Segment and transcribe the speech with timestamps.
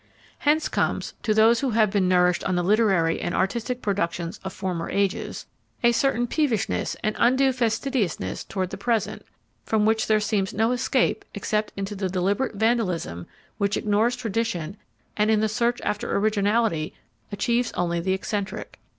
[0.39, 4.51] Hence comes, to those who have been nourished on the literary and artistic productions of
[4.51, 5.45] former ages,
[5.83, 9.23] a certain peevishness and undue fastidiousness towards the present,
[9.63, 13.27] from which there seems no escape except into the deliberate vandalism
[13.59, 14.75] which ignores tradition
[15.15, 16.95] and in the search after originality
[17.31, 18.79] achieves only the eccentric.